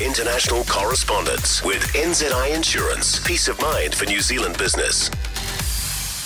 international 0.00 0.64
correspondence 0.64 1.62
with 1.62 1.82
NZI 1.92 2.54
Insurance. 2.54 3.20
Peace 3.26 3.48
of 3.48 3.60
mind 3.60 3.94
for 3.94 4.06
New 4.06 4.20
Zealand 4.20 4.56
business. 4.56 5.10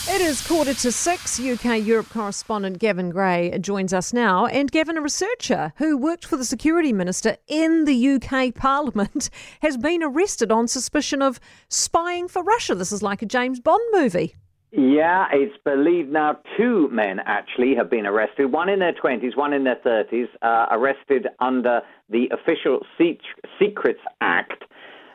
It 0.06 0.20
is 0.20 0.46
quarter 0.46 0.74
to 0.74 0.92
six. 0.92 1.40
UK 1.40 1.84
Europe 1.84 2.08
correspondent 2.10 2.79
Gavin 2.79 3.10
Grey 3.10 3.58
joins 3.58 3.92
us 3.92 4.12
now. 4.12 4.46
And 4.46 4.71
Gavin, 4.71 4.98
a 4.98 5.00
researcher 5.00 5.72
who 5.76 5.96
worked 5.96 6.24
for 6.24 6.37
the 6.37 6.45
security 6.45 6.92
minister 6.92 7.37
in 7.48 7.84
the 7.84 8.08
UK 8.14 8.54
Parliament, 8.54 9.31
has 9.63 9.77
been 9.77 10.03
arrested 10.03 10.53
on 10.53 10.69
suspicion 10.69 11.22
of 11.22 11.41
spying 11.69 12.29
for 12.29 12.43
Russia. 12.43 12.75
This 12.75 12.93
is 12.93 13.03
like 13.03 13.22
a 13.22 13.27
James 13.27 13.61
Bond 13.61 13.83
movie. 13.93 14.37
Yeah, 14.77 15.27
it's 15.33 15.56
believed 15.65 16.11
now 16.11 16.38
two 16.56 16.88
men 16.91 17.20
actually 17.27 17.77
have 17.77 17.88
been 17.88 18.06
arrested, 18.06 18.51
one 18.51 18.69
in 18.69 18.80
their 18.80 18.93
20s, 18.93 19.37
one 19.37 19.52
in 19.52 19.62
their 19.62 19.77
30s, 19.77 20.27
uh, 20.43 20.66
arrested 20.73 21.29
under 21.38 21.80
the 22.11 22.29
Official 22.33 22.80
Secrets 22.98 24.01
Act. 24.20 24.65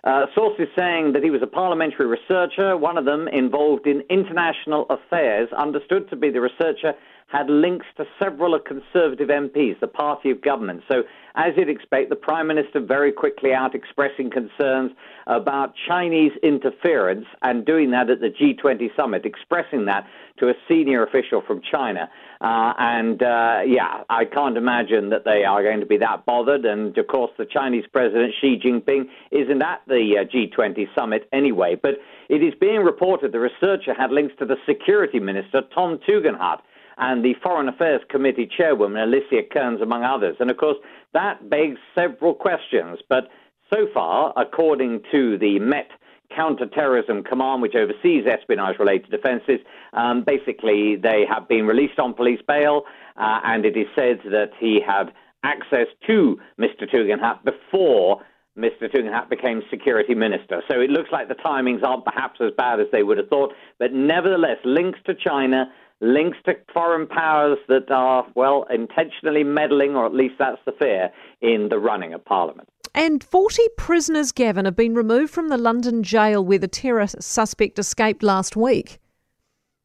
Uh, 0.06 0.28
sources 0.34 0.68
saying 0.78 1.12
that 1.12 1.24
he 1.24 1.30
was 1.30 1.42
a 1.44 1.48
parliamentary 1.48 2.06
researcher, 2.06 2.78
one 2.78 2.98
of 2.98 3.04
them 3.04 3.28
involved 3.28 3.86
in 3.86 4.02
international 4.10 4.86
affairs, 4.90 5.50
understood 5.58 6.10
to 6.10 6.16
be 6.16 6.30
the 6.30 6.40
researcher 6.40 6.94
had 7.30 7.50
links 7.50 7.86
to 7.98 8.06
several 8.22 8.56
of 8.56 8.64
Conservative 8.64 9.30
MPs, 9.30 9.80
the 9.80 9.88
party 9.88 10.32
of 10.32 10.42
government. 10.42 10.82
So, 10.92 11.04
as 11.36 11.54
you'd 11.56 11.70
expect, 11.70 12.10
the 12.10 12.16
Prime 12.16 12.48
Minister 12.48 12.80
very 12.80 13.12
quickly 13.12 13.54
out 13.54 13.76
expressing 13.76 14.32
concerns 14.32 14.92
about 15.28 15.74
Chinese 15.88 16.32
interference 16.42 17.26
and 17.44 17.66
doing 17.66 17.92
that 17.92 18.10
at 18.10 18.20
the 18.20 18.30
G20 18.30 18.96
summit, 18.96 19.26
expressing 19.26 19.86
that 19.86 20.08
to 20.40 20.50
a 20.50 20.54
senior 20.68 21.04
official 21.04 21.42
from 21.46 21.62
China. 21.62 22.10
Uh, 22.42 22.74
and 22.80 23.22
uh, 23.22 23.60
yeah, 23.66 24.04
I 24.10 24.26
can't 24.26 24.58
imagine 24.58 25.10
that 25.10 25.24
they 25.24 25.44
are 25.44 25.62
going 25.62 25.82
to 25.82 25.86
be 25.86 25.98
that 25.98 26.26
bothered. 26.26 26.66
And 26.66 26.98
of 26.98 27.08
course, 27.08 27.32
the 27.38 27.46
Chinese 27.46 27.86
President 27.92 28.34
Xi 28.42 28.60
Jinping 28.60 29.04
isn't 29.32 29.62
at 29.62 29.82
the 29.88 30.18
uh, 30.20 30.24
G20 30.26 30.88
summit 30.98 31.30
anyway. 31.32 31.78
But 31.82 31.96
it 32.28 32.42
is 32.42 32.54
being 32.60 32.82
reported 32.82 33.34
the 33.34 33.40
researcher 33.40 33.94
had 33.94 34.12
links 34.12 34.34
to 34.40 34.46
the 34.46 34.58
Security 34.66 35.20
Minister, 35.20 35.62
Tom 35.74 36.00
Tugendhat 36.08 36.60
and 37.00 37.24
the 37.24 37.34
Foreign 37.42 37.70
Affairs 37.70 38.02
Committee 38.10 38.50
chairwoman, 38.56 39.02
Alicia 39.02 39.44
Kearns, 39.52 39.82
among 39.82 40.04
others. 40.04 40.36
And 40.40 40.52
of 40.52 40.58
course, 40.58 40.78
that 41.14 41.50
begs 41.50 41.80
several 41.96 42.34
questions. 42.34 43.00
But 43.08 43.30
so 43.74 43.88
far, 43.94 44.34
according 44.36 45.02
to 45.12 45.38
the 45.38 45.60
Met 45.60 45.90
Counterterrorism 46.36 47.24
Command, 47.24 47.62
which 47.62 47.76
oversees 47.76 48.26
espionage 48.28 48.78
related 48.80 49.14
offences, 49.14 49.60
um, 49.94 50.24
basically 50.24 50.98
they 50.98 51.26
have 51.28 51.48
been 51.48 51.66
released 51.66 52.00
on 52.00 52.14
police 52.14 52.42
bail, 52.48 52.84
uh, 53.18 53.40
and 53.46 53.66
it 53.66 53.78
is 53.78 53.88
said 53.96 54.20
that 54.26 54.52
he 54.60 54.80
had 54.86 55.14
access 55.44 55.88
to 56.06 56.38
Mr. 56.60 56.84
Tugendhat 56.84 57.44
before 57.46 58.22
Mr. 58.58 58.94
Tugendhat 58.94 59.30
became 59.30 59.62
security 59.70 60.14
minister. 60.14 60.62
So 60.70 60.82
it 60.82 60.90
looks 60.90 61.10
like 61.14 61.30
the 61.30 61.36
timings 61.36 61.82
aren't 61.82 62.04
perhaps 62.04 62.42
as 62.42 62.52
bad 62.58 62.82
as 62.82 62.88
they 62.92 63.04
would 63.04 63.18
have 63.18 63.30
thought, 63.30 63.54
but 63.78 63.94
nevertheless, 63.94 64.58
links 64.66 65.00
to 65.06 65.16
China, 65.16 65.72
links 66.02 66.38
to 66.46 66.54
foreign 66.74 67.08
powers 67.08 67.58
that 67.68 67.92
are, 67.92 68.26
well, 68.36 68.66
intentionally 68.70 69.44
meddling, 69.44 69.96
or 69.96 70.06
at 70.06 70.14
least 70.14 70.36
that's 70.40 70.62
the 70.66 70.72
fear, 70.72 71.10
in 71.42 71.70
the 71.70 71.80
running 71.80 72.14
of 72.14 72.24
Parliament. 72.24 72.70
And 72.96 73.24
40 73.24 73.64
prisoners, 73.78 74.32
Gavin, 74.32 74.66
have 74.66 74.76
been 74.76 74.96
removed 74.96 75.34
from 75.34 75.50
the 75.50 75.58
London 75.58 76.04
jail 76.04 76.44
where 76.44 76.58
the 76.58 76.68
terror 76.68 77.08
suspect 77.08 77.78
escaped 77.78 78.24
last 78.24 78.56
week. 78.56 79.00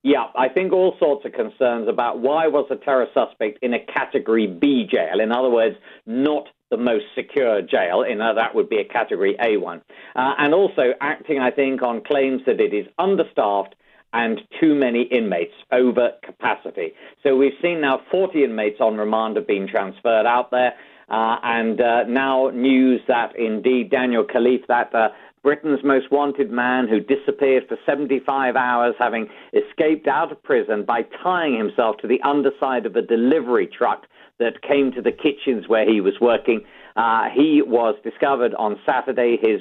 Yeah, 0.02 0.26
I 0.36 0.50
think 0.50 0.72
all 0.72 0.96
sorts 0.98 1.24
of 1.24 1.32
concerns 1.32 1.88
about 1.88 2.20
why 2.20 2.46
was 2.46 2.66
a 2.70 2.76
terror 2.76 3.06
suspect 3.14 3.58
in 3.62 3.72
a 3.72 3.78
Category 3.86 4.46
B 4.46 4.86
jail. 4.90 5.18
In 5.18 5.32
other 5.32 5.48
words, 5.48 5.76
not 6.04 6.48
the 6.70 6.76
most 6.76 7.04
secure 7.14 7.62
jail. 7.62 8.02
In 8.02 8.18
that 8.18 8.54
would 8.54 8.68
be 8.68 8.78
a 8.78 8.84
Category 8.84 9.34
A 9.42 9.56
one, 9.56 9.80
uh, 10.14 10.34
and 10.38 10.52
also 10.52 10.92
acting, 11.00 11.38
I 11.38 11.50
think, 11.50 11.82
on 11.82 12.02
claims 12.02 12.42
that 12.46 12.60
it 12.60 12.74
is 12.74 12.86
understaffed 12.98 13.74
and 14.14 14.40
too 14.60 14.74
many 14.74 15.02
inmates, 15.02 15.52
over 15.72 16.12
capacity. 16.22 16.92
So 17.22 17.36
we've 17.36 17.52
seen 17.60 17.80
now 17.80 18.00
40 18.10 18.44
inmates 18.44 18.80
on 18.80 18.96
remand 18.96 19.36
have 19.36 19.46
been 19.46 19.68
transferred 19.68 20.24
out 20.24 20.50
there, 20.52 20.72
uh, 21.10 21.36
and 21.42 21.80
uh, 21.80 22.04
now 22.04 22.50
news 22.54 23.00
that 23.08 23.36
indeed 23.36 23.90
Daniel 23.90 24.24
Khalife, 24.24 24.66
that 24.68 24.94
uh, 24.94 25.08
Britain's 25.42 25.84
most 25.84 26.10
wanted 26.10 26.50
man 26.50 26.88
who 26.88 27.00
disappeared 27.00 27.64
for 27.68 27.76
75 27.84 28.56
hours, 28.56 28.94
having 28.98 29.28
escaped 29.52 30.06
out 30.06 30.32
of 30.32 30.42
prison 30.42 30.84
by 30.84 31.02
tying 31.22 31.58
himself 31.58 31.96
to 31.98 32.06
the 32.06 32.22
underside 32.22 32.86
of 32.86 32.96
a 32.96 33.02
delivery 33.02 33.66
truck 33.66 34.06
that 34.38 34.62
came 34.62 34.92
to 34.92 35.02
the 35.02 35.12
kitchens 35.12 35.68
where 35.68 35.86
he 35.88 36.00
was 36.00 36.14
working. 36.20 36.64
Uh, 36.96 37.24
he 37.34 37.60
was 37.60 37.96
discovered 38.04 38.54
on 38.54 38.78
Saturday. 38.86 39.36
His 39.40 39.60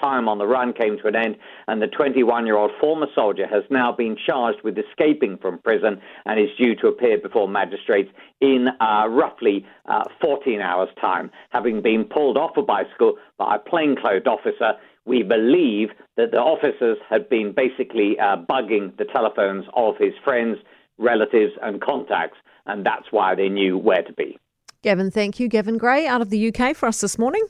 time 0.00 0.28
on 0.28 0.38
the 0.38 0.46
run 0.46 0.72
came 0.72 0.98
to 0.98 1.08
an 1.08 1.16
end, 1.16 1.36
and 1.66 1.80
the 1.80 1.86
21 1.86 2.46
year 2.46 2.56
old 2.56 2.72
former 2.80 3.06
soldier 3.14 3.46
has 3.46 3.62
now 3.70 3.90
been 3.90 4.16
charged 4.26 4.62
with 4.62 4.76
escaping 4.78 5.38
from 5.38 5.58
prison 5.58 6.00
and 6.26 6.38
is 6.38 6.50
due 6.58 6.74
to 6.76 6.88
appear 6.88 7.18
before 7.18 7.48
magistrates 7.48 8.10
in 8.40 8.68
uh, 8.80 9.06
roughly 9.08 9.64
uh, 9.86 10.04
14 10.20 10.60
hours' 10.60 10.90
time, 11.00 11.30
having 11.50 11.80
been 11.80 12.04
pulled 12.04 12.36
off 12.36 12.56
a 12.56 12.62
bicycle 12.62 13.16
by 13.38 13.56
a 13.56 13.58
plainclothed 13.58 14.28
officer. 14.28 14.74
We 15.06 15.22
believe 15.22 15.90
that 16.16 16.30
the 16.32 16.38
officers 16.38 16.98
had 17.08 17.28
been 17.28 17.52
basically 17.52 18.18
uh, 18.18 18.36
bugging 18.36 18.96
the 18.98 19.04
telephones 19.04 19.64
of 19.74 19.94
his 19.98 20.12
friends, 20.22 20.58
relatives, 20.98 21.52
and 21.62 21.80
contacts, 21.80 22.38
and 22.66 22.84
that's 22.84 23.06
why 23.10 23.34
they 23.34 23.48
knew 23.48 23.78
where 23.78 24.02
to 24.02 24.12
be. 24.12 24.38
Gavin, 24.84 25.10
thank 25.10 25.40
you. 25.40 25.48
Gavin 25.48 25.78
Grey 25.78 26.06
out 26.06 26.20
of 26.20 26.28
the 26.28 26.52
UK 26.52 26.76
for 26.76 26.86
us 26.86 27.00
this 27.00 27.18
morning. 27.18 27.46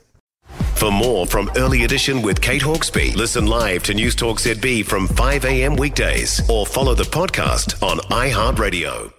For 0.76 0.92
more 0.92 1.26
from 1.26 1.50
Early 1.56 1.82
Edition 1.82 2.22
with 2.22 2.40
Kate 2.40 2.62
Hawkesby, 2.62 3.16
listen 3.16 3.46
live 3.46 3.82
to 3.84 3.94
News 3.94 4.14
Talk 4.14 4.38
ZB 4.38 4.84
from 4.84 5.08
5 5.08 5.44
a.m. 5.44 5.74
weekdays 5.74 6.48
or 6.48 6.64
follow 6.64 6.94
the 6.94 7.02
podcast 7.02 7.82
on 7.82 7.98
iHeartRadio. 8.10 9.14